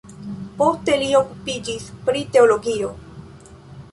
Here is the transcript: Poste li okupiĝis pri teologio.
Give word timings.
Poste 0.59 0.95
li 1.01 1.09
okupiĝis 1.19 1.85
pri 2.07 2.25
teologio. 2.37 2.91